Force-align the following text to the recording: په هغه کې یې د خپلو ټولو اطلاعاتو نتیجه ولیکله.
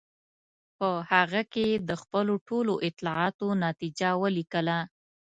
په 0.77 0.89
هغه 1.11 1.41
کې 1.51 1.63
یې 1.71 1.77
د 1.89 1.91
خپلو 2.01 2.33
ټولو 2.47 2.73
اطلاعاتو 2.87 3.47
نتیجه 3.65 4.09
ولیکله. 4.23 4.77